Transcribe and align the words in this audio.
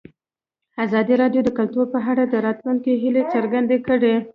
ازادي 0.85 1.13
راډیو 1.21 1.41
د 1.45 1.49
کلتور 1.57 1.85
په 1.93 1.99
اړه 2.11 2.23
د 2.27 2.35
راتلونکي 2.45 2.91
هیلې 3.01 3.23
څرګندې 3.33 3.77
کړې. 3.87 4.15